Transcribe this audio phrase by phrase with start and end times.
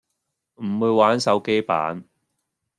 [0.55, 2.03] 唔會玩手機版